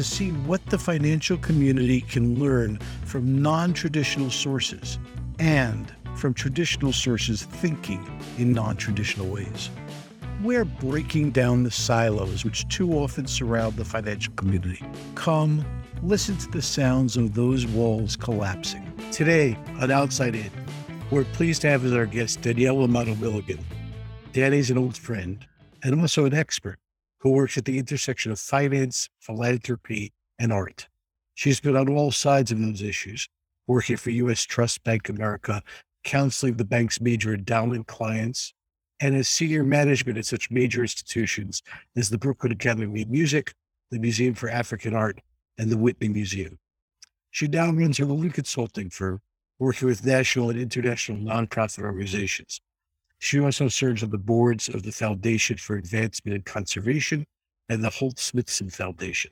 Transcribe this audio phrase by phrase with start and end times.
[0.00, 4.98] to see what the financial community can learn from non traditional sources
[5.38, 8.02] and from traditional sources thinking
[8.38, 9.68] in non traditional ways.
[10.42, 14.82] We're breaking down the silos which too often surround the financial community.
[15.16, 15.66] Come,
[16.02, 18.90] listen to the sounds of those walls collapsing.
[19.12, 20.50] Today on Outside In,
[21.10, 23.62] we're pleased to have as our guest Danielle Amato Milligan.
[24.32, 25.46] Danny's an old friend
[25.82, 26.78] and also an expert
[27.20, 30.88] who works at the intersection of finance, philanthropy, and art.
[31.34, 33.28] She's been on all sides of those issues,
[33.66, 34.42] working for U.S.
[34.42, 35.62] Trust Bank America,
[36.04, 38.52] counseling the bank's major endowment clients,
[39.00, 41.62] and as senior management at such major institutions
[41.96, 43.54] as the Brooklyn Academy of Music,
[43.90, 45.20] the Museum for African Art,
[45.58, 46.58] and the Whitney Museum.
[47.30, 49.20] She now runs her own consulting firm,
[49.58, 52.60] working with national and international nonprofit organizations,
[53.20, 57.26] she also serves on the boards of the Foundation for Advancement and Conservation
[57.68, 59.30] and the Holt Smithson Foundation.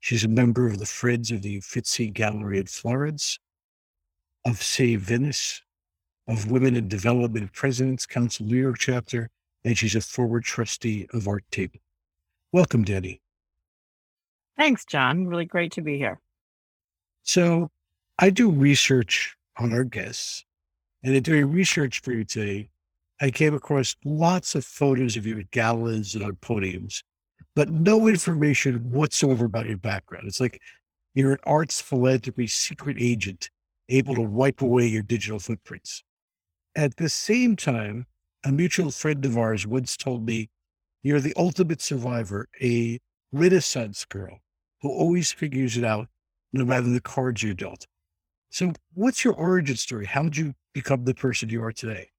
[0.00, 3.38] She's a member of the Friends of the Uffizi Gallery in Florence,
[4.44, 5.62] of Save Venice,
[6.28, 9.30] of Women in Development President's Council New York chapter,
[9.64, 11.80] and she's a forward trustee of Art Table.
[12.52, 13.22] Welcome, Danny.
[14.58, 15.26] Thanks, John.
[15.26, 16.20] Really great to be here.
[17.22, 17.70] So,
[18.18, 20.44] I do research on our guests,
[21.02, 22.68] and in doing research for you today,
[23.22, 27.04] I came across lots of photos of you at galas and on podiums,
[27.54, 30.26] but no information whatsoever about your background.
[30.26, 30.60] It's like
[31.14, 33.48] you're an arts philanthropy secret agent
[33.88, 36.02] able to wipe away your digital footprints.
[36.74, 38.06] At the same time,
[38.42, 40.50] a mutual friend of ours once told me
[41.04, 42.98] you're the ultimate survivor, a
[43.30, 44.40] renaissance girl
[44.80, 46.08] who always figures it out
[46.52, 47.86] no matter the cards you're dealt.
[48.50, 50.06] So, what's your origin story?
[50.06, 52.11] How did you become the person you are today?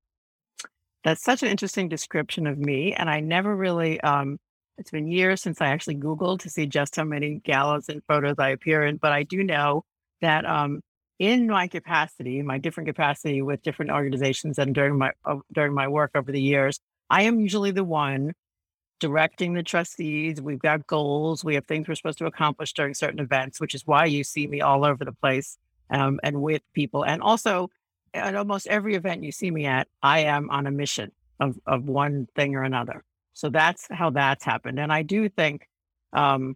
[1.03, 2.93] That's such an interesting description of me.
[2.93, 4.37] And I never really, um,
[4.77, 8.35] it's been years since I actually Googled to see just how many galas and photos
[8.39, 8.97] I appear in.
[8.97, 9.83] But I do know
[10.21, 10.81] that um,
[11.19, 15.87] in my capacity, my different capacity with different organizations and during my uh, during my
[15.87, 18.33] work over the years, I am usually the one
[18.99, 20.41] directing the trustees.
[20.41, 21.43] We've got goals.
[21.43, 24.47] We have things we're supposed to accomplish during certain events, which is why you see
[24.47, 25.57] me all over the place
[25.89, 27.03] um, and with people.
[27.03, 27.69] And also
[28.13, 31.85] at almost every event you see me at, I am on a mission of of
[31.85, 33.03] one thing or another.
[33.33, 34.79] So that's how that's happened.
[34.79, 35.67] And I do think
[36.13, 36.55] um,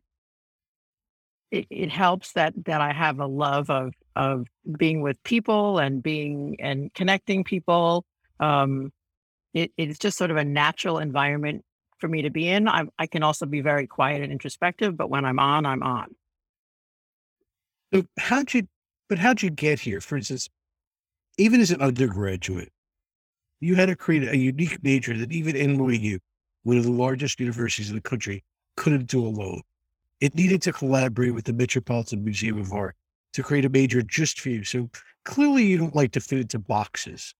[1.51, 4.47] it, it helps that that I have a love of of
[4.77, 8.05] being with people and being and connecting people.
[8.39, 8.91] Um,
[9.53, 11.63] it, it's just sort of a natural environment
[11.99, 12.67] for me to be in.
[12.67, 16.15] I, I can also be very quiet and introspective, but when I'm on, I'm on.
[17.93, 18.67] So how'd you?
[19.09, 20.01] But how'd you get here?
[20.01, 20.49] For instance,
[21.37, 22.71] even as an undergraduate,
[23.59, 26.19] you had to create a unique major that even NYU,
[26.63, 28.43] one of the largest universities in the country,
[28.75, 29.61] couldn't do alone.
[30.19, 32.95] It needed to collaborate with the Metropolitan Museum of Art
[33.33, 34.63] to create a major just for you.
[34.63, 34.89] So
[35.25, 37.35] clearly, you don't like to fit into boxes.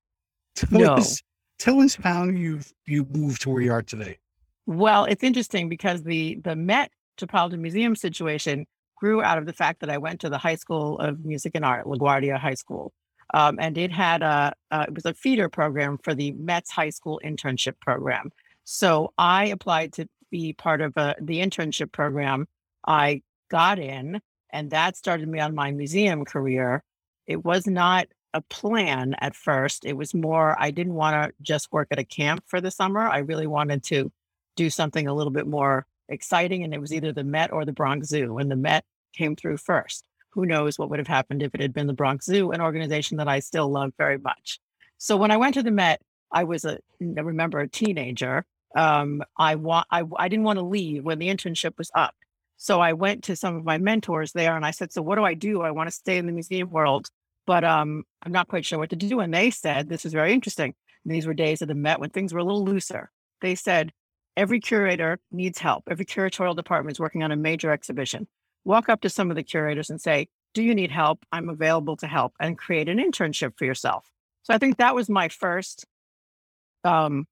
[0.55, 0.93] Tell no.
[0.95, 1.21] us,
[1.59, 4.17] tell us how you you moved to where you are today.
[4.65, 8.65] Well, it's interesting because the the Metropolitan Museum situation
[8.95, 11.63] grew out of the fact that I went to the High School of Music and
[11.63, 12.91] Art, LaGuardia High School,
[13.33, 16.89] um, and it had a, uh, it was a feeder program for the Met's High
[16.89, 18.31] School internship program.
[18.63, 22.47] So I applied to be part of a, uh, the internship program.
[22.85, 24.21] I got in,
[24.51, 26.83] and that started me on my museum career.
[27.25, 29.85] It was not a plan at first.
[29.85, 33.01] It was more, I didn't want to just work at a camp for the summer.
[33.01, 34.11] I really wanted to
[34.55, 36.63] do something a little bit more exciting.
[36.63, 38.37] And it was either the Met or the Bronx Zoo.
[38.37, 40.05] And the Met came through first
[40.37, 43.17] who knows what would have happened if it had been the Bronx Zoo, an organization
[43.17, 44.59] that I still love very much.
[44.99, 45.99] So when I went to the Met,
[46.31, 48.45] I was a I remember a teenager.
[48.75, 52.13] Um, I want I, I didn't want to leave when the internship was up.
[52.57, 55.23] So I went to some of my mentors there and I said, So what do
[55.23, 55.61] I do?
[55.61, 57.07] I want to stay in the museum world,
[57.47, 59.19] but um, I'm not quite sure what to do.
[59.19, 60.75] And they said, This is very interesting.
[61.03, 63.09] And these were days of the Met when things were a little looser.
[63.41, 63.91] They said,
[64.35, 65.85] Every curator needs help.
[65.89, 68.27] Every curatorial department is working on a major exhibition
[68.67, 70.27] walk up to some of the curators and say,
[70.57, 71.23] Do you need help?
[71.31, 74.09] I'm available to help and create an internship for yourself.
[74.41, 75.85] So I think that was my first
[76.83, 77.27] um,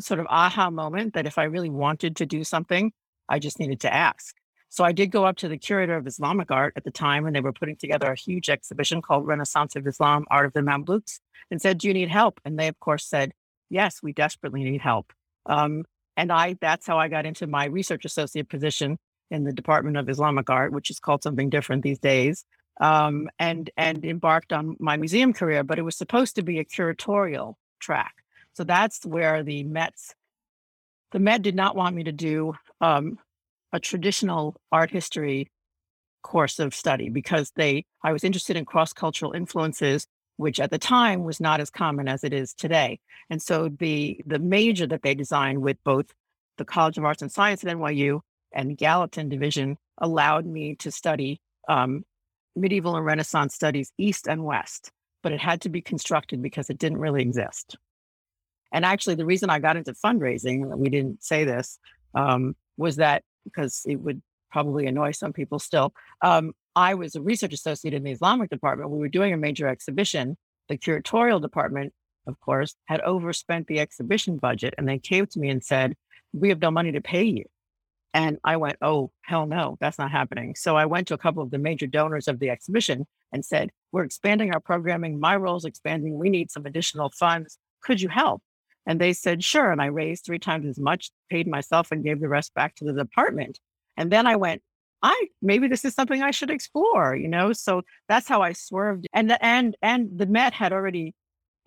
[0.00, 2.90] sort of aha moment that if I really wanted to do something,
[3.28, 4.34] I just needed to ask.
[4.68, 7.36] So I did go up to the curator of Islamic art at the time, and
[7.36, 11.20] they were putting together a huge exhibition called Renaissance of Islam, Art of the Mamluks,
[11.52, 13.32] and said, "Do you need help?" And they, of course, said,
[13.68, 15.12] "Yes, we desperately need help."
[15.46, 15.84] Um,
[16.16, 18.98] and I that's how I got into my research associate position
[19.30, 22.44] in the Department of Islamic Art, which is called something different these days.
[22.80, 26.64] Um, and and embarked on my museum career, but it was supposed to be a
[26.64, 28.14] curatorial track.
[28.54, 30.14] So that's where the Met's
[31.12, 33.18] the Met did not want me to do um,
[33.72, 35.50] a traditional art history
[36.22, 40.06] course of study because they I was interested in cross-cultural influences
[40.40, 42.98] which at the time was not as common as it is today.
[43.28, 46.06] And so the the major that they designed with both
[46.56, 48.20] the College of Arts and Science at NYU
[48.52, 52.04] and Gallatin division allowed me to study um,
[52.56, 54.90] medieval and Renaissance studies east and west,
[55.22, 57.76] but it had to be constructed because it didn't really exist.
[58.72, 61.78] And actually, the reason I got into fundraising, we didn't say this,
[62.14, 65.92] um, was that because it would probably annoy some people still.
[66.22, 68.90] Um, I was a research associate in the Islamic department.
[68.90, 70.36] We were doing a major exhibition.
[70.68, 71.92] The curatorial department,
[72.26, 75.96] of course, had overspent the exhibition budget and they came to me and said,
[76.32, 77.44] We have no money to pay you.
[78.12, 80.54] And I went, Oh, hell no, that's not happening.
[80.56, 83.70] So I went to a couple of the major donors of the exhibition and said,
[83.92, 85.20] We're expanding our programming.
[85.20, 86.18] My role is expanding.
[86.18, 87.58] We need some additional funds.
[87.82, 88.42] Could you help?
[88.86, 89.70] And they said, Sure.
[89.70, 92.84] And I raised three times as much, paid myself, and gave the rest back to
[92.84, 93.58] the department.
[93.96, 94.62] And then I went,
[95.02, 97.52] I maybe this is something I should explore, you know.
[97.52, 99.06] So that's how I swerved.
[99.12, 101.14] And the and and the Met had already,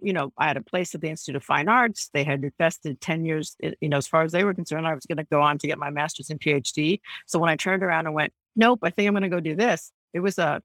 [0.04, 2.10] you know, I had a place at the Institute of Fine Arts.
[2.14, 5.06] They had invested 10 years, you know, as far as they were concerned, I was
[5.06, 7.00] going to go on to get my master's and PhD.
[7.26, 9.56] So when I turned around and went, nope, I think I'm going to go do
[9.56, 9.92] this.
[10.14, 10.62] It was a,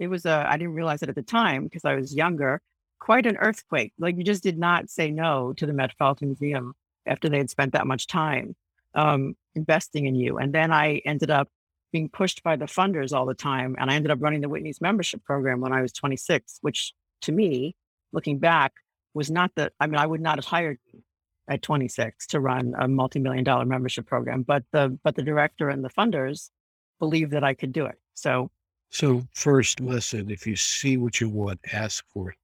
[0.00, 2.60] it was a, I didn't realize it at the time because I was younger,
[2.98, 3.92] quite an earthquake.
[3.98, 6.74] Like you just did not say no to the Metropolitan Museum
[7.06, 8.56] after they had spent that much time
[8.94, 10.38] um, investing in you.
[10.38, 11.48] And then I ended up
[11.92, 13.76] being pushed by the funders all the time.
[13.78, 16.92] And I ended up running the Whitney's membership program when I was 26, which
[17.22, 17.74] to me,
[18.12, 18.72] looking back,
[19.14, 21.02] was not the, I mean, I would not have hired you
[21.48, 25.84] at 26 to run a multi-million dollar membership program, but the, but the director and
[25.84, 26.50] the funders
[26.98, 27.96] believed that I could do it.
[28.14, 28.50] So,
[28.90, 32.36] so first, listen, if you see what you want, ask for it.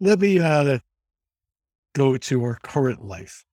[0.00, 0.78] Let me uh,
[1.94, 3.44] go to our current life.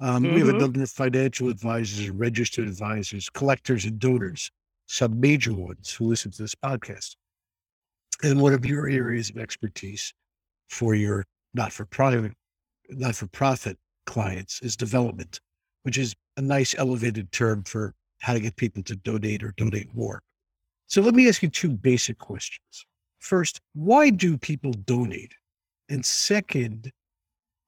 [0.00, 0.34] Um, mm-hmm.
[0.34, 0.60] We have a mm-hmm.
[0.60, 4.50] number of financial advisors, registered advisors, collectors, and donors
[4.90, 7.14] some major ones who listen to this podcast.
[8.24, 10.12] And one of your areas of expertise
[10.70, 12.32] for your not for profit,
[12.88, 13.76] not for profit
[14.06, 15.40] clients is development,
[15.82, 19.94] which is a nice elevated term for how to get people to donate or donate
[19.94, 20.22] more.
[20.86, 22.86] So let me ask you two basic questions.
[23.18, 25.34] First, why do people donate?
[25.88, 26.90] And second,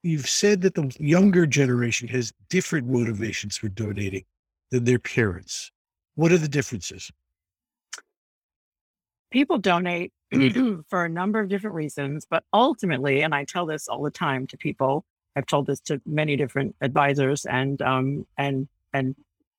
[0.02, 4.24] you've said that the younger generation has different motivations for donating
[4.70, 5.70] than their parents.
[6.14, 7.10] What are the differences?
[9.32, 10.12] People donate
[10.88, 14.46] for a number of different reasons, but ultimately, and I tell this all the time
[14.48, 19.16] to people, I've told this to many different advisors and um, and and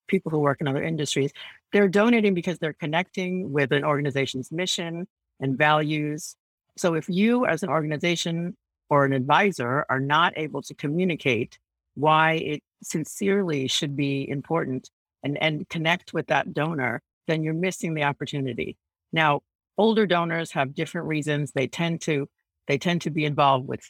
[0.08, 1.32] people who work in other industries.
[1.72, 5.08] They're donating because they're connecting with an organization's mission
[5.40, 6.36] and values.
[6.78, 8.56] So if you as an organization
[8.90, 11.58] or an advisor are not able to communicate
[11.96, 14.90] why it sincerely should be important
[15.24, 18.78] and, and connect with that donor, then you're missing the opportunity.
[19.12, 19.42] Now,
[19.78, 21.52] older donors have different reasons.
[21.52, 22.28] They tend to
[22.68, 23.82] they tend to be involved with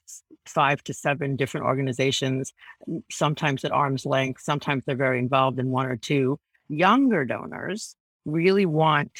[0.47, 2.53] five to seven different organizations,
[2.89, 6.39] mm, sometimes at arm's length, sometimes they're very involved in one or two.
[6.69, 9.11] Younger donors really want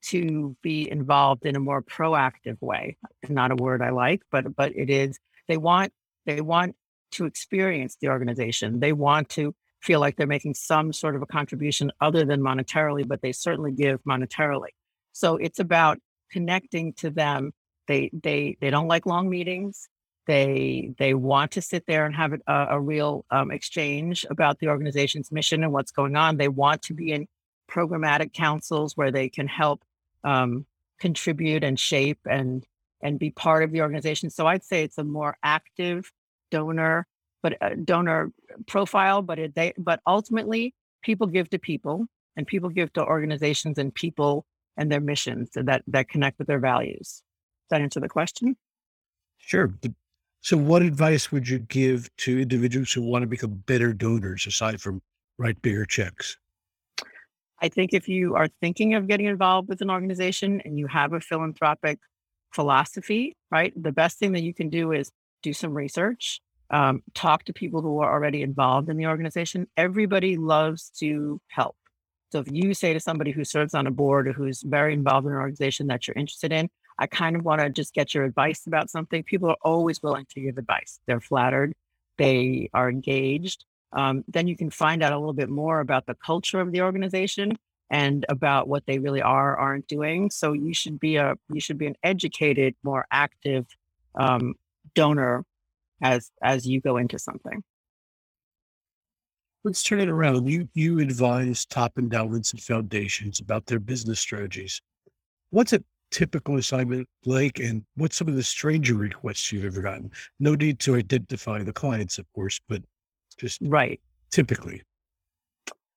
[0.00, 2.96] to be involved in a more proactive way.
[3.28, 5.92] Not a word I like, but but it is they want
[6.26, 6.76] they want
[7.12, 8.80] to experience the organization.
[8.80, 13.06] They want to feel like they're making some sort of a contribution other than monetarily,
[13.06, 14.70] but they certainly give monetarily.
[15.12, 15.98] So it's about
[16.30, 17.52] connecting to them.
[17.86, 19.88] They they they don't like long meetings.
[20.26, 24.68] They they want to sit there and have a, a real um, exchange about the
[24.68, 26.36] organization's mission and what's going on.
[26.36, 27.26] They want to be in
[27.70, 29.82] programmatic councils where they can help
[30.24, 30.66] um,
[31.00, 32.64] contribute and shape and
[33.00, 34.28] and be part of the organization.
[34.28, 36.10] So I'd say it's a more active
[36.50, 37.06] donor,
[37.42, 38.32] but uh, donor
[38.66, 39.22] profile.
[39.22, 43.94] But it, they but ultimately people give to people, and people give to organizations and
[43.94, 44.44] people
[44.78, 47.22] and their missions that that connect with their values.
[47.68, 48.56] Does that answer the question?
[49.36, 49.74] Sure.
[50.40, 54.80] So, what advice would you give to individuals who want to become better donors aside
[54.80, 55.02] from
[55.36, 56.38] write bigger checks?
[57.60, 61.12] I think if you are thinking of getting involved with an organization and you have
[61.12, 61.98] a philanthropic
[62.52, 65.10] philosophy, right, the best thing that you can do is
[65.42, 69.66] do some research, um, talk to people who are already involved in the organization.
[69.76, 71.76] Everybody loves to help.
[72.30, 75.26] So if you say to somebody who serves on a board or who's very involved
[75.26, 76.68] in an organization that you're interested in,
[76.98, 79.22] I kind of want to just get your advice about something.
[79.22, 81.00] People are always willing to give advice.
[81.06, 81.74] They're flattered,
[82.18, 83.64] they are engaged.
[83.92, 86.82] Um, then you can find out a little bit more about the culture of the
[86.82, 87.56] organization
[87.90, 90.30] and about what they really are aren't doing.
[90.30, 93.66] So you should be a you should be an educated, more active
[94.14, 94.54] um,
[94.94, 95.44] donor
[96.02, 97.62] as as you go into something.
[99.68, 100.48] Let's turn it around.
[100.48, 104.80] You you advise top endowments and foundations about their business strategies.
[105.50, 110.10] What's a typical assignment like, and what's some of the stranger requests you've ever gotten?
[110.40, 112.80] No need to identify the clients, of course, but
[113.36, 114.00] just right.
[114.30, 114.80] Typically.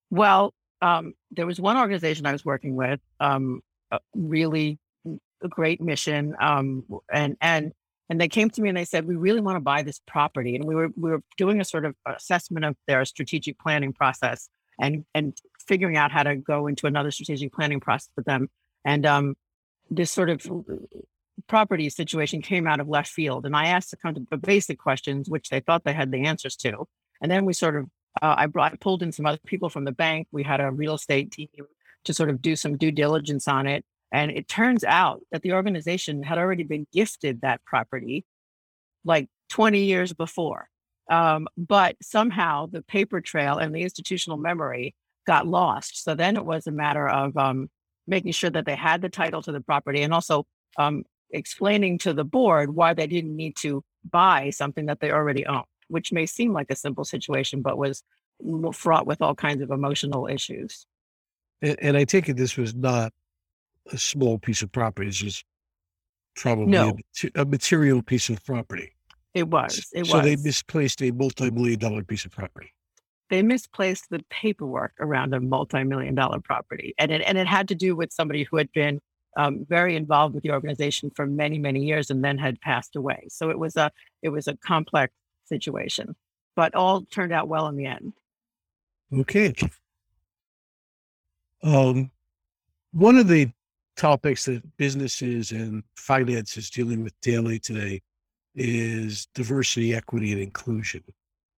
[0.09, 3.61] Well, um, there was one organization I was working with, um,
[4.13, 4.79] really
[5.41, 7.71] a great mission, um, and and
[8.11, 10.57] and they came to me and they said, "We really want to buy this property,"
[10.57, 14.49] and we were we were doing a sort of assessment of their strategic planning process
[14.81, 18.49] and and figuring out how to go into another strategic planning process with them,
[18.83, 19.35] and um,
[19.89, 20.45] this sort of
[21.47, 25.29] property situation came out of left field, and I asked a couple of basic questions,
[25.29, 26.89] which they thought they had the answers to,
[27.21, 27.85] and then we sort of
[28.21, 30.27] uh, I brought pulled in some other people from the bank.
[30.33, 31.47] We had a real estate team
[32.03, 33.85] to sort of do some due diligence on it.
[34.11, 38.25] And it turns out that the organization had already been gifted that property
[39.05, 40.67] like 20 years before.
[41.09, 46.03] Um, but somehow the paper trail and the institutional memory got lost.
[46.03, 47.69] So then it was a matter of um,
[48.07, 50.45] making sure that they had the title to the property and also
[50.77, 55.45] um, explaining to the board why they didn't need to buy something that they already
[55.45, 58.03] own which may seem like a simple situation, but was
[58.73, 60.87] fraught with all kinds of emotional issues.
[61.61, 63.11] And, and I take it this was not
[63.91, 65.07] a small piece of property.
[65.07, 65.45] It's just
[66.35, 66.97] probably no.
[67.23, 68.93] a, a, material piece of property.
[69.33, 69.89] It was.
[69.93, 70.25] It so was.
[70.25, 72.73] they misplaced a multi-million dollar piece of property.
[73.29, 77.75] They misplaced the paperwork around a multi-million dollar property, and it and it had to
[77.75, 78.99] do with somebody who had been
[79.37, 83.27] um, very involved with the organization for many many years and then had passed away.
[83.29, 83.89] So it was a
[84.21, 85.13] it was a complex
[85.45, 86.15] situation,
[86.57, 88.13] but all turned out well in the end.
[89.13, 89.53] Okay.
[91.63, 92.11] Um,
[92.91, 93.51] one of the
[94.01, 98.01] topics that businesses and finance is dealing with daily today
[98.55, 101.03] is diversity, equity, and inclusion.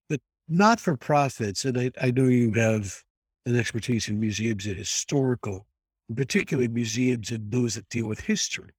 [0.09, 2.99] But not for profits, and I, I know you have
[3.45, 5.67] an expertise in museums and historical,
[6.15, 8.71] particularly museums and those that deal with history,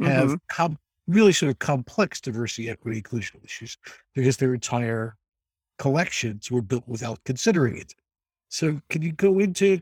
[0.00, 0.34] have mm-hmm.
[0.48, 3.76] com- really sort of complex diversity, equity, inclusion issues
[4.14, 5.16] because their entire
[5.78, 7.94] collections were built without considering it.
[8.48, 9.80] So, can you go into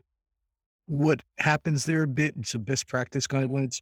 [0.87, 3.81] what happens there a bit and some best practice guidelines?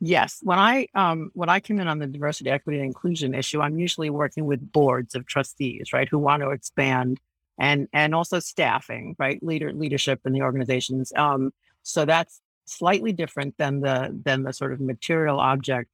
[0.00, 3.60] Yes, when I um, when I come in on the diversity, equity, and inclusion issue,
[3.60, 7.20] I'm usually working with boards of trustees, right, who want to expand
[7.58, 11.12] and and also staffing, right, leader leadership in the organizations.
[11.16, 11.52] Um,
[11.82, 15.90] so that's slightly different than the than the sort of material object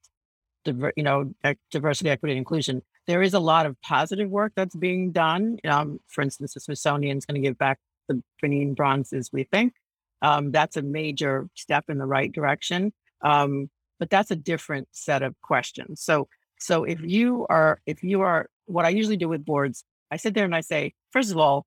[0.63, 1.33] diver, you know,
[1.71, 5.57] diversity, equity, and inclusion, there is a lot of positive work that's being done.
[5.65, 9.73] Um, for instance, the Smithsonian is going to give back the Benin bronzes, we think.
[10.21, 12.93] Um, that's a major step in the right direction.
[13.21, 16.01] Um, but that's a different set of questions.
[16.01, 16.27] So,
[16.59, 20.33] so if you are, if you are, what I usually do with boards, I sit
[20.33, 21.65] there and I say, first of all,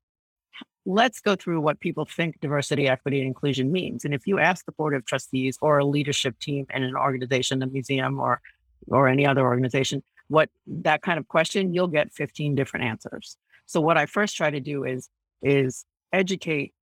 [0.86, 4.04] let's go through what people think diversity, equity, and inclusion means.
[4.04, 7.62] And if you ask the board of trustees or a leadership team in an organization,
[7.62, 8.40] a museum, or
[8.88, 13.38] or any other organization, what that kind of question, you'll get 15 different answers.
[13.64, 15.08] So what I first try to do is
[15.42, 16.73] is educate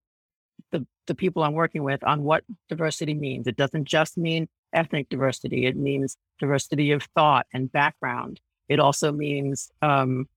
[0.73, 3.47] the, the people I'm working with on what diversity means.
[3.47, 5.67] It doesn't just mean ethnic diversity.
[5.67, 8.41] It means diversity of thought and background.
[8.69, 10.29] It also means um,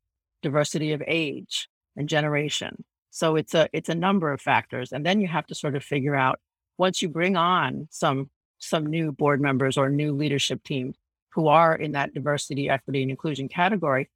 [0.41, 2.83] diversity of age and generation.
[3.09, 5.83] So it's a it's a number of factors, and then you have to sort of
[5.83, 6.39] figure out
[6.77, 10.97] once you bring on some some new board members or new leadership teams,
[11.35, 14.09] who are in that diversity, equity, and inclusion category,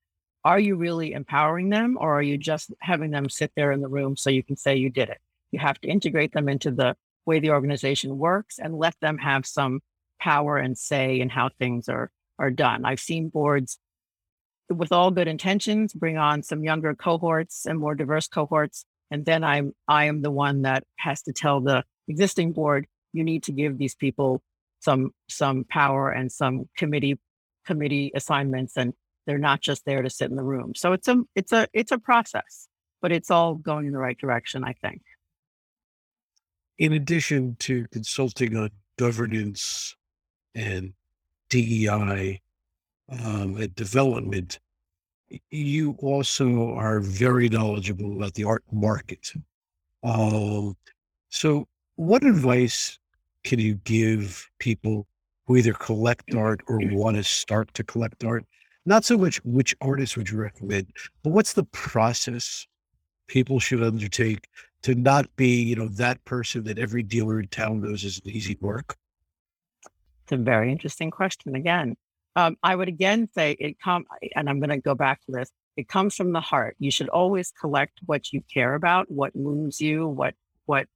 [0.45, 3.89] are you really empowering them or are you just having them sit there in the
[3.89, 5.19] room so you can say you did it?
[5.51, 9.45] You have to integrate them into the way the organization works and let them have
[9.45, 9.81] some
[10.19, 12.85] power and say in how things are are done.
[12.85, 13.77] I've seen boards
[14.69, 19.43] with all good intentions bring on some younger cohorts and more diverse cohorts and then
[19.43, 23.51] I'm I am the one that has to tell the existing board you need to
[23.51, 24.41] give these people
[24.79, 27.19] some some power and some committee
[27.65, 28.93] committee assignments and
[29.25, 31.91] they're not just there to sit in the room so it's a it's a it's
[31.91, 32.67] a process
[33.01, 35.01] but it's all going in the right direction i think
[36.79, 39.95] in addition to consulting on governance
[40.55, 40.93] and
[41.49, 44.59] dei um, and development
[45.51, 49.31] you also are very knowledgeable about the art market
[50.03, 50.75] um,
[51.29, 52.97] So, what advice
[53.43, 55.07] can you give people
[55.45, 58.45] who either collect art or want to start to collect art?
[58.85, 60.87] Not so much which artists would you recommend,
[61.23, 62.65] but what's the process
[63.27, 64.47] people should undertake
[64.83, 68.57] to not be, you know, that person that every dealer in town knows is easy
[68.61, 68.95] work?
[70.23, 71.55] It's a very interesting question.
[71.55, 71.97] Again,
[72.35, 74.05] um, I would again say it come,
[74.35, 75.49] and I'm going to go back to this.
[75.75, 76.75] It comes from the heart.
[76.79, 80.87] You should always collect what you care about, what moves you, what what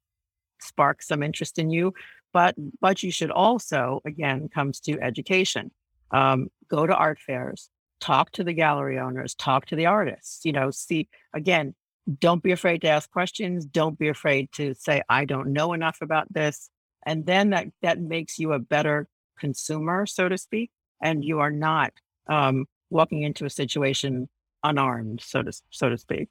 [0.62, 1.94] sparks some interest in you.
[2.32, 5.72] But but you should also, again, comes to education.
[6.12, 10.46] Um, go to art fairs, talk to the gallery owners, talk to the artists.
[10.46, 11.76] You know, see again.
[12.20, 13.66] Don't be afraid to ask questions.
[13.66, 16.70] Don't be afraid to say, "I don't know enough about this,"
[17.06, 19.08] and then that that makes you a better
[19.40, 21.94] consumer, so to speak, and you are not
[22.28, 24.28] um, walking into a situation
[24.64, 26.30] unarmed, so to so to speak.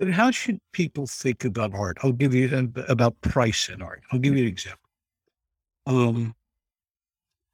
[0.00, 1.98] And how should people think about art?
[2.02, 4.02] I'll give you about price in art.
[4.10, 4.88] I'll give you an example.
[5.86, 6.34] Um,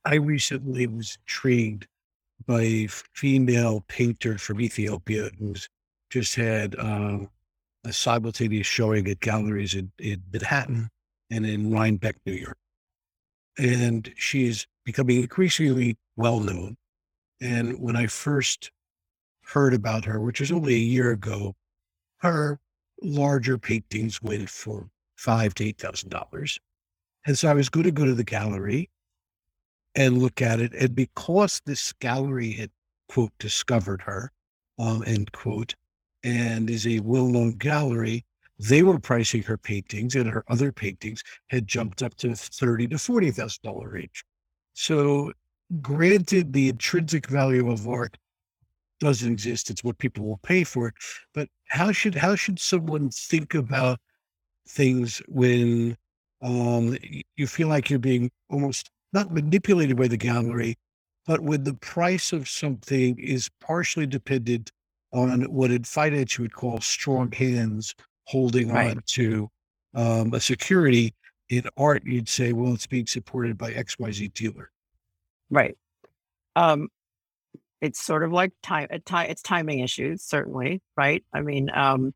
[0.04, 1.86] I recently was intrigued
[2.46, 5.68] by a female painter from Ethiopia who's
[6.10, 7.30] just had um,
[7.84, 10.90] a simultaneous showing at galleries in, in Manhattan
[11.30, 12.58] and in Rhinebeck, New York.
[13.58, 16.76] And she is becoming increasingly well known.
[17.40, 18.70] And when I first
[19.44, 21.54] heard about her, which was only a year ago,
[22.18, 22.58] her
[23.02, 26.58] larger paintings went for five to eight thousand dollars.
[27.26, 28.90] And so I was going to go to the gallery
[29.94, 30.72] and look at it.
[30.74, 32.70] And because this gallery had,
[33.08, 34.32] quote, discovered her,
[34.78, 35.74] um, end quote,
[36.24, 38.24] and is a well known gallery,
[38.58, 42.98] they were pricing her paintings and her other paintings had jumped up to thirty to
[42.98, 44.24] forty thousand dollar range.
[44.74, 45.32] So
[45.80, 48.16] granted the intrinsic value of art
[49.00, 49.70] doesn't exist.
[49.70, 50.94] It's what people will pay for it.
[51.34, 53.98] But how should how should someone think about
[54.68, 55.96] things when
[56.42, 56.96] um,
[57.36, 60.76] you feel like you're being almost not manipulated by the gallery,
[61.26, 64.70] but when the price of something is partially dependent
[65.12, 68.96] on what in finance you would call strong hands holding right.
[68.96, 69.50] on to
[69.94, 71.14] um, a security.
[71.48, 74.70] In art, you'd say, well, it's being supported by XYZ dealer.
[75.50, 75.76] Right.
[76.54, 76.88] Um,
[77.80, 81.24] it's sort of like time, it's timing issues, certainly, right?
[81.32, 82.14] I mean, um,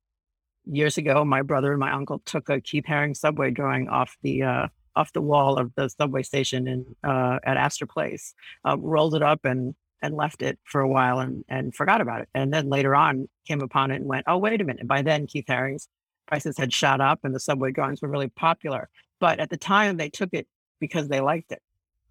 [0.67, 4.43] years ago, my brother and my uncle took a Keith Haring subway drawing off the
[4.43, 9.15] uh, off the wall of the subway station in uh, at Astor Place, uh, rolled
[9.15, 12.29] it up and and left it for a while and and forgot about it.
[12.35, 15.27] And then later on, came upon it and went, "Oh, wait a minute!" By then,
[15.27, 15.89] Keith Haring's
[16.27, 18.89] prices had shot up and the subway drawings were really popular.
[19.21, 20.47] But at the time, they took it
[20.81, 21.63] because they liked it,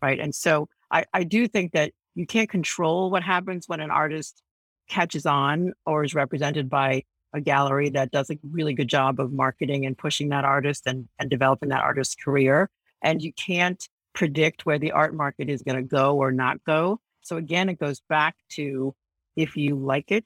[0.02, 0.20] right?
[0.20, 4.42] And so I, I do think that you can't control what happens when an artist
[4.90, 7.04] catches on or is represented by
[7.34, 11.08] a gallery that does a really good job of marketing and pushing that artist and,
[11.20, 12.70] and developing that artist's career.
[13.02, 17.00] And you can't predict where the art market is going to go or not go.
[17.24, 18.94] So again, it goes back to
[19.36, 20.26] if you like it,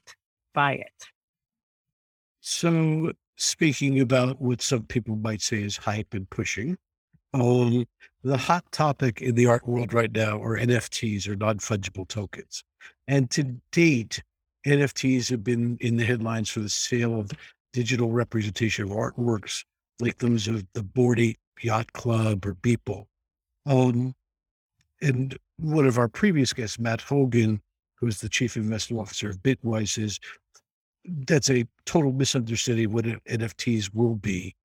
[0.53, 1.05] buy it.
[2.41, 6.77] So speaking about what some people might say is hype and pushing,
[7.33, 7.86] um,
[8.23, 12.63] the hot topic in the art world right now are NFTs or non fungible tokens.
[13.07, 14.23] And to date,
[14.65, 17.31] NFTs have been in the headlines for the sale of
[17.73, 19.63] digital representation of artworks
[19.99, 23.05] like those of the Bored Ape Yacht Club or Beeple.
[23.65, 24.13] Um,
[25.01, 27.60] and one of our previous guests, Matt Hougan,
[27.96, 30.20] who is the chief investment officer of Bitwise, says
[31.26, 34.56] that's a total misunderstanding of what NFTs will be.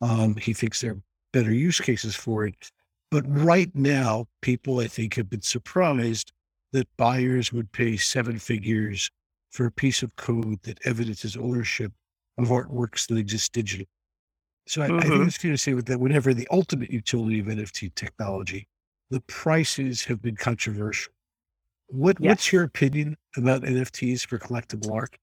[0.00, 2.70] Um, he thinks there are better use cases for it.
[3.10, 6.32] But right now, people, I think, have been surprised
[6.72, 9.10] that buyers would pay seven figures
[9.50, 11.92] for a piece of code that evidences ownership
[12.38, 13.88] of artworks that exist digitally.
[14.66, 14.98] So I, mm-hmm.
[14.98, 15.26] I think mm-hmm.
[15.26, 18.68] it's fair to say that whenever the ultimate utility of NFT technology,
[19.10, 21.12] the prices have been controversial.
[21.88, 22.30] What, yes.
[22.30, 25.16] What's your opinion about NFTs for collectible art?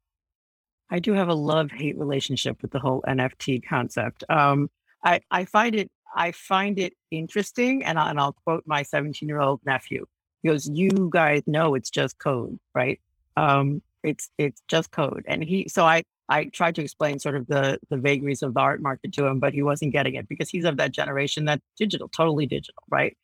[0.90, 4.24] I do have a love hate relationship with the whole NFT concept.
[4.30, 4.70] Um,
[5.04, 9.28] I, I find it I find it interesting, and, I, and I'll quote my 17
[9.28, 10.06] year old nephew.
[10.42, 13.00] He goes, "You guys know it's just code, right?
[13.36, 17.48] Um, it's it's just code." And he, so I I tried to explain sort of
[17.48, 20.50] the the vagaries of the art market to him, but he wasn't getting it because
[20.50, 23.18] he's of that generation that's digital, totally digital, right?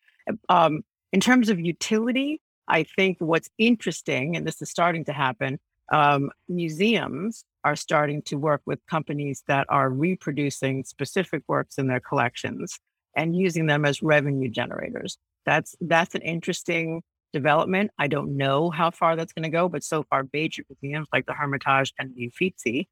[0.49, 5.59] Um, in terms of utility, I think what's interesting, and this is starting to happen,
[5.91, 11.99] um, museums are starting to work with companies that are reproducing specific works in their
[11.99, 12.79] collections
[13.15, 15.17] and using them as revenue generators.
[15.45, 17.91] That's that's an interesting development.
[17.97, 21.25] I don't know how far that's going to go, but so far, major museums like
[21.25, 22.87] the Hermitage and the Uffizi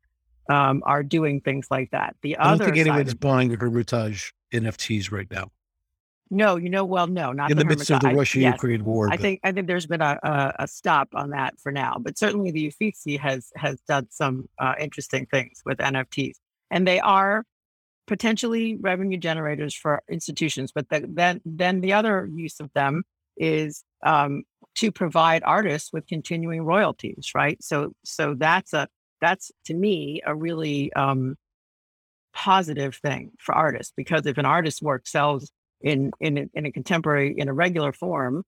[0.49, 2.15] um, are doing things like that.
[2.21, 5.51] The I don't think anyone's buying the Hermitage NFTs right now?
[6.33, 9.09] No, you know, well, no, not in the, the midst of the Russia-Ukraine war.
[9.11, 12.17] I think I think there's been a, a, a, stop on that for now, but
[12.17, 16.35] certainly the Uffizi has has done some uh, interesting things with NFTs,
[16.71, 17.43] and they are
[18.07, 20.71] potentially revenue generators for institutions.
[20.71, 23.03] But the, then then the other use of them
[23.35, 24.43] is um,
[24.75, 27.61] to provide artists with continuing royalties, right?
[27.61, 28.87] So so that's a
[29.19, 31.35] that's to me a really um,
[32.33, 35.51] positive thing for artists because if an artist's work sells
[35.83, 38.43] in in in a contemporary in a regular form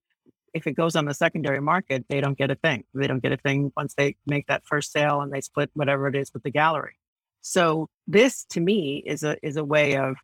[0.54, 2.84] if it goes on the secondary market they don't get a thing.
[2.94, 6.06] They don't get a thing once they make that first sale and they split whatever
[6.06, 6.96] it is with the gallery.
[7.42, 10.16] So this to me is a is a way of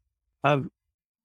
[0.44, 0.66] of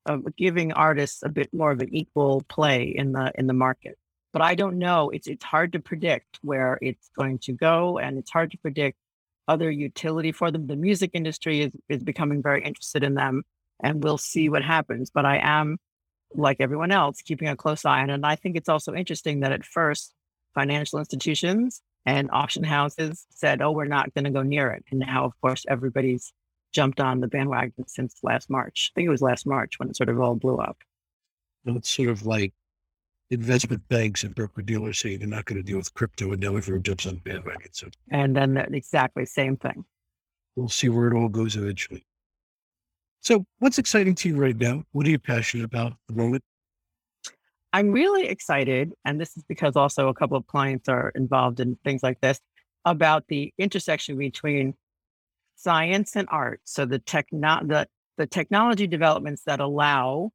[0.05, 3.97] of giving artists a bit more of an equal play in the in the market.
[4.33, 5.11] But i don't know.
[5.11, 8.97] It's it's hard to predict where it's going to go and it's hard to predict
[9.47, 10.67] other utility for them.
[10.67, 13.43] The music industry is is becoming very interested in them
[13.81, 15.09] and we'll see what happens.
[15.09, 15.77] But I am,
[16.33, 18.13] like everyone else, keeping a close eye on it.
[18.13, 20.13] And I think it's also interesting that at first,
[20.53, 24.85] financial institutions and auction houses said, oh, we're not going to go near it.
[24.89, 26.33] And now, of course, everybody's
[26.73, 28.91] jumped on the bandwagon since last March.
[28.93, 30.77] I think it was last March when it sort of all blew up.
[31.63, 32.53] Well, it's sort of like
[33.31, 36.55] investment banks and broker dealers saying they're not going to deal with crypto and now
[36.55, 37.73] everyone jumps on the bandwagon.
[37.73, 39.85] So, and then the exactly same thing.
[40.55, 42.05] We'll see where it all goes eventually.
[43.25, 44.83] So, what's exciting to you right now?
[44.91, 46.43] What are you passionate about at the moment?
[47.73, 51.75] I'm really excited, and this is because also a couple of clients are involved in
[51.83, 52.39] things like this
[52.85, 54.75] about the intersection between
[55.55, 56.61] science and art.
[56.65, 60.29] So the techno the the technology developments that allow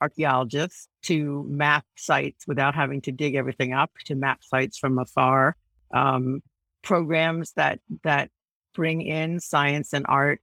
[0.00, 5.56] archaeologists to map sites without having to dig everything up, to map sites from afar.
[5.92, 6.42] Um,
[6.82, 8.30] programs that that
[8.72, 10.40] bring in science and art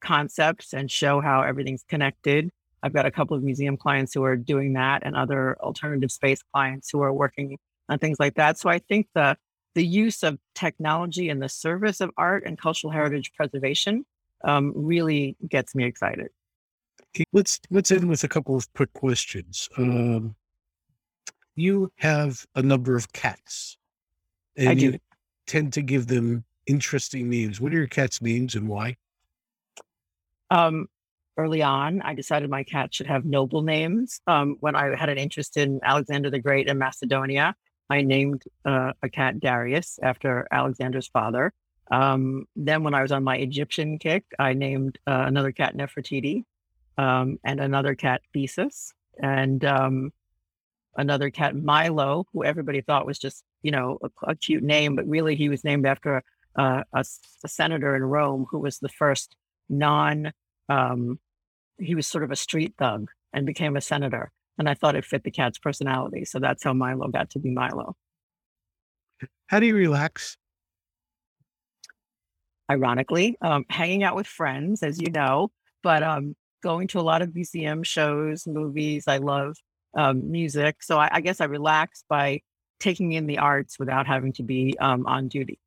[0.00, 2.50] concepts and show how everything's connected.
[2.82, 6.42] I've got a couple of museum clients who are doing that and other alternative space
[6.52, 8.58] clients who are working on things like that.
[8.58, 9.36] So I think the
[9.74, 14.06] the use of technology in the service of art and cultural heritage preservation
[14.42, 16.28] um, really gets me excited.
[17.32, 19.68] Let's let's end with a couple of quick questions.
[19.76, 20.34] Um,
[21.54, 23.76] you have a number of cats.
[24.58, 24.98] I do.
[25.46, 27.60] tend to give them interesting names.
[27.60, 28.96] What are your cats' names and why?
[30.50, 30.86] Um,
[31.36, 34.20] early on, I decided my cat should have noble names.
[34.26, 37.54] Um, when I had an interest in Alexander the Great and Macedonia,
[37.90, 41.52] I named uh, a cat Darius after Alexander's father.
[41.90, 46.44] Um, then, when I was on my Egyptian kick, I named uh, another cat Nefertiti
[46.98, 50.12] um, and another cat Theseus and um,
[50.96, 55.08] another cat Milo, who everybody thought was just, you know, a, a cute name, but
[55.08, 56.22] really he was named after
[56.56, 57.04] a, a
[57.46, 59.36] senator in Rome who was the first
[59.68, 60.32] non
[60.68, 61.18] um,
[61.78, 64.30] he was sort of a street thug and became a senator.
[64.58, 66.24] And I thought it fit the cat's personality.
[66.24, 67.94] So that's how Milo got to be Milo.
[69.48, 70.36] How do you relax?
[72.70, 75.50] Ironically, um, hanging out with friends, as you know,
[75.82, 79.04] but um, going to a lot of museum shows, movies.
[79.06, 79.56] I love
[79.96, 80.82] um, music.
[80.82, 82.40] So I, I, guess I relax by
[82.80, 85.60] taking in the arts without having to be um, on duty.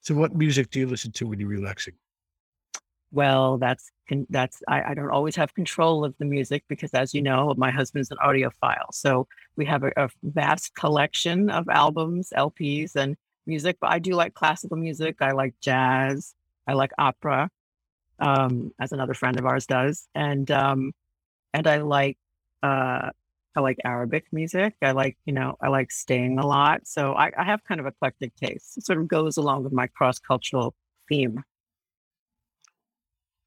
[0.00, 1.94] So, what music do you listen to when you're relaxing?
[3.14, 3.90] Well that's
[4.28, 7.70] that's I, I, don't always have control of the music because as you know my
[7.70, 8.92] husband's an audiophile.
[8.92, 14.12] So we have a, a, vast collection of albums lps and music but i do
[14.12, 15.16] like classical music.
[15.20, 16.34] I like jazz.
[16.66, 17.48] I like opera
[18.18, 20.08] um, as another friend of ours does.
[20.14, 20.92] And um,
[21.52, 22.18] and i like
[22.62, 23.10] uh,
[23.56, 24.74] i like arabic music.
[24.82, 26.86] I like you know i like staying a lot.
[26.86, 29.86] So I, I have kind of eclectic taste it sort of goes along with my
[29.86, 30.74] cross-cultural
[31.08, 31.44] theme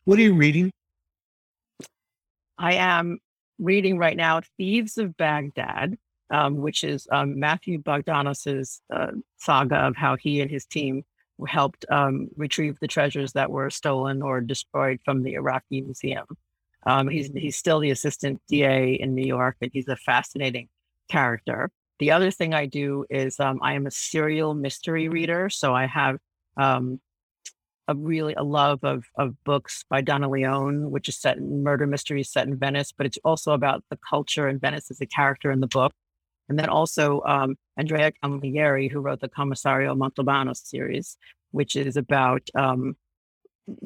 [0.08, 0.72] what are you reading?
[2.58, 3.20] I am
[3.60, 5.98] reading right now Thieves of Baghdad,
[6.30, 11.04] um, which is um, Matthew Bogdanos's uh, saga of how he and his team
[11.46, 16.26] helped um, retrieve the treasures that were stolen or destroyed from the Iraqi museum.
[16.86, 20.70] Um, he's he's still the assistant DA in New York, and he's a fascinating
[21.10, 21.70] character.
[22.00, 25.86] The other thing I do is um, I am a serial mystery reader, so I
[25.86, 26.18] have
[26.56, 27.02] um,
[27.88, 31.88] a really a love of of books by Donna Leon, which is set in murder
[31.88, 35.52] mysteries set in Venice, but it's also about the culture in Venice as a character
[35.52, 35.94] in the book.
[36.50, 41.18] And then also um, Andrea Camilleri, who wrote the Commissario Montalbano series,
[41.52, 42.96] which is about um,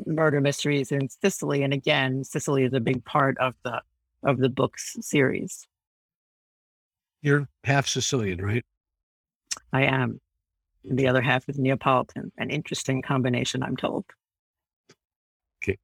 [0.06, 1.64] murder mysteries in Sicily.
[1.64, 3.82] And again, Sicily is a big part of the
[4.24, 5.68] of the books series.
[7.22, 8.66] You're half Sicilian, right?
[9.74, 10.20] I am
[10.88, 12.32] and the other half is Neapolitan.
[12.38, 14.06] An interesting combination, I'm told.
[15.64, 15.78] Okay.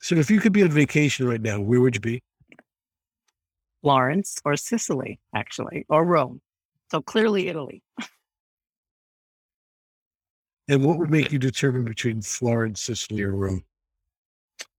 [0.00, 2.22] So if you could be on vacation right now, where would you be?
[3.82, 6.40] Florence or Sicily, actually, or Rome.
[6.90, 7.82] So clearly Italy.
[10.68, 13.64] And what would make you determine between Florence, Sicily, or Rome?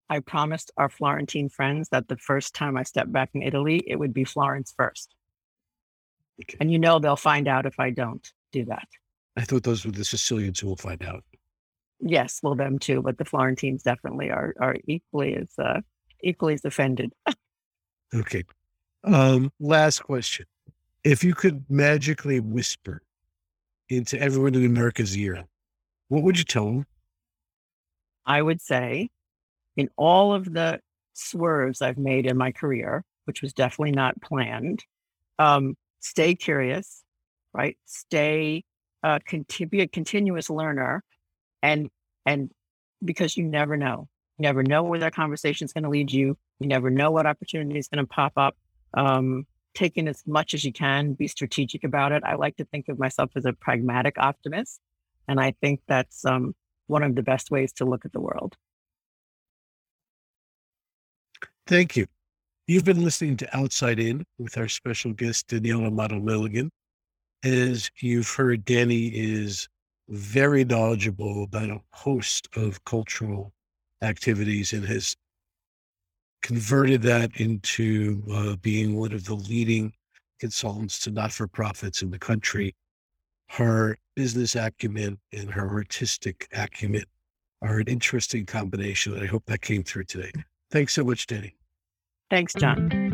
[0.10, 3.98] I promised our Florentine friends that the first time I step back in Italy, it
[3.98, 5.14] would be Florence first.
[6.42, 6.58] Okay.
[6.60, 8.88] And you know they'll find out if I don't do that.
[9.36, 11.24] I thought those were the Sicilians who will find out.
[12.00, 15.82] Yes, well, them too, but the Florentines definitely are are equally as uh,
[16.22, 17.14] equally as offended.
[18.14, 18.44] Okay.
[19.04, 20.46] Um, last question.
[21.04, 23.02] If you could magically whisper
[23.90, 25.46] into everyone in America's ear,
[26.10, 26.86] what would you tell them?
[28.26, 29.10] I would say,
[29.76, 30.80] in all of the
[31.14, 34.86] swerves I've made in my career, which was definitely not planned,
[35.40, 37.04] um, stay curious,
[37.54, 37.78] right?
[37.86, 38.64] Stay
[39.04, 41.04] uh, conti- be a continuous learner,
[41.62, 41.90] and
[42.26, 42.50] and
[43.04, 46.38] because you never know, you never know where that conversation is going to lead you.
[46.60, 48.56] You never know what opportunity is going to pop up.
[48.94, 51.14] Um, take in as much as you can.
[51.14, 52.24] Be strategic about it.
[52.24, 54.80] I like to think of myself as a pragmatic optimist,
[55.28, 56.56] and I think that's um,
[56.88, 58.56] one of the best ways to look at the world.
[61.66, 62.08] Thank you.
[62.68, 66.70] You've been listening to Outside In with our special guest, Danielle Amato Milligan.
[67.44, 69.68] As you've heard, Danny is
[70.08, 73.54] very knowledgeable about a host of cultural
[74.02, 75.16] activities and has
[76.42, 79.94] converted that into uh, being one of the leading
[80.40, 82.76] consultants to not for profits in the country.
[83.50, 87.06] Her business acumen and her artistic acumen
[87.62, 89.14] are an interesting combination.
[89.14, 90.32] And I hope that came through today.
[90.70, 91.56] Thanks so much, Danny.
[92.30, 93.13] Thanks, John.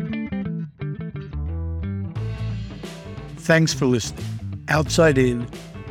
[3.40, 4.26] Thanks for listening.
[4.68, 5.48] Outside In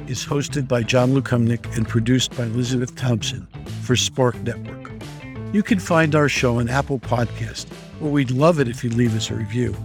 [0.08, 3.48] is hosted by John Lukomnik and produced by Elizabeth Thompson
[3.82, 4.92] for Spark Network.
[5.52, 7.68] You can find our show on Apple Podcast,
[8.00, 9.76] where we'd love it if you leave us a review,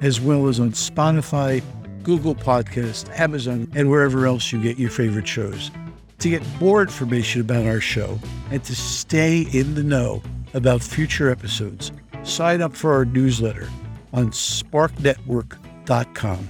[0.00, 1.62] as well as on Spotify,
[2.02, 5.70] Google Podcast, Amazon, and wherever else you get your favorite shows.
[6.18, 8.18] To get more information about our show
[8.50, 11.92] and to stay in the know about future episodes,
[12.24, 13.68] sign up for our newsletter
[14.12, 16.48] on sparknetwork.com.